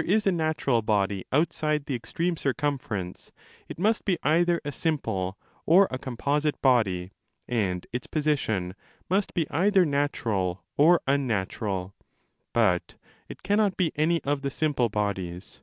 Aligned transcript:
For 0.00 0.04
if 0.04 0.06
there 0.06 0.16
is 0.16 0.26
a 0.26 0.32
natural 0.32 0.80
body 0.80 1.26
outside 1.30 1.84
the 1.84 1.94
extreme 1.94 2.34
circumference 2.34 3.32
it 3.68 3.78
must 3.78 4.06
be 4.06 4.16
either 4.22 4.58
a 4.64 4.72
simple 4.72 5.36
or 5.66 5.88
a 5.90 5.98
com 5.98 6.16
posite 6.16 6.58
body, 6.62 7.12
and 7.46 7.86
its 7.92 8.06
position 8.06 8.74
must 9.10 9.34
be 9.34 9.44
either 9.50 9.84
natural 9.84 10.64
or 10.78 11.02
unnatural. 11.06 11.94
But 12.54 12.96
it 13.28 13.42
cannot 13.42 13.76
be 13.76 13.92
any 13.94 14.24
of 14.24 14.40
the 14.40 14.48
simple 14.48 14.88
bodies. 14.88 15.60